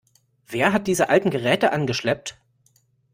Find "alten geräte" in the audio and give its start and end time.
1.09-1.71